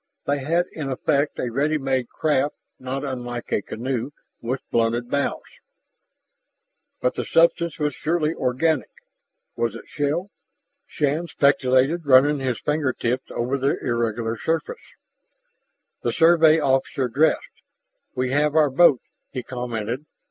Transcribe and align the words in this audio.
They 0.25 0.39
had, 0.39 0.65
in 0.71 0.89
effect, 0.89 1.37
a 1.37 1.51
ready 1.51 1.77
made 1.77 2.09
craft 2.09 2.55
not 2.79 3.03
unlike 3.03 3.51
a 3.51 3.61
canoe 3.61 4.09
with 4.41 4.67
blunted 4.71 5.11
bows. 5.11 5.43
But 7.01 7.13
the 7.13 7.23
substance 7.23 7.77
was 7.77 7.93
surely 7.93 8.33
organic: 8.33 8.89
Was 9.55 9.75
it 9.75 9.87
shell? 9.87 10.31
Shann 10.87 11.27
speculated, 11.27 12.07
running 12.07 12.39
his 12.39 12.59
finger 12.59 12.93
tips 12.93 13.29
over 13.29 13.59
the 13.59 13.77
irregular 13.79 14.39
surface. 14.39 14.81
The 16.01 16.11
Survey 16.11 16.59
officer 16.59 17.07
dressed. 17.07 17.61
"We 18.15 18.31
have 18.31 18.55
our 18.55 18.71
boat," 18.71 19.01
he 19.29 19.43
commented. 19.43 20.07